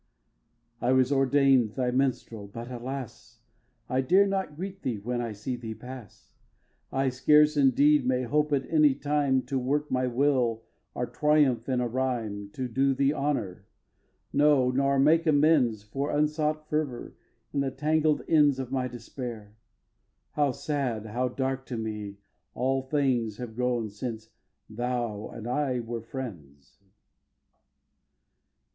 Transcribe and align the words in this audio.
vii. 0.79 0.87
I 0.87 0.91
was 0.93 1.11
ordain'd 1.11 1.73
thy 1.75 1.91
minstrel, 1.91 2.47
but 2.47 2.71
alas! 2.71 3.37
I 3.87 4.01
dare 4.01 4.25
not 4.25 4.55
greet 4.55 4.81
thee 4.81 4.97
when 4.97 5.21
I 5.21 5.31
see 5.33 5.55
thee 5.55 5.75
pass; 5.75 6.31
I 6.91 7.09
scarce, 7.09 7.55
indeed, 7.55 8.07
may 8.07 8.23
hope 8.23 8.51
at 8.51 8.65
any 8.67 8.95
time, 8.95 9.43
To 9.43 9.59
work 9.59 9.91
my 9.91 10.07
will, 10.07 10.63
or 10.95 11.05
triumph 11.05 11.69
in 11.69 11.79
a 11.81 11.87
rhyme 11.87 12.49
To 12.53 12.67
do 12.67 12.95
thee 12.95 13.13
honour; 13.13 13.67
no, 14.33 14.71
nor 14.71 14.97
make 14.97 15.27
amends 15.27 15.83
For 15.83 16.09
unsought 16.09 16.67
fervor, 16.67 17.15
in 17.53 17.59
the 17.59 17.69
tangled 17.69 18.23
ends 18.27 18.57
Of 18.57 18.71
my 18.71 18.87
despair. 18.87 19.55
How 20.31 20.49
sad, 20.51 21.05
how 21.05 21.27
dark 21.29 21.67
to 21.67 21.77
me 21.77 22.17
All 22.55 22.81
things 22.81 23.37
have 23.37 23.55
grown 23.55 23.87
since 23.91 24.31
thou 24.67 25.29
and 25.29 25.45
I 25.47 25.79
were 25.79 26.01
friends! 26.01 26.79